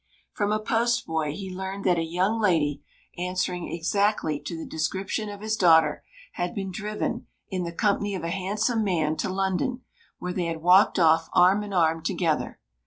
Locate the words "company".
7.71-8.15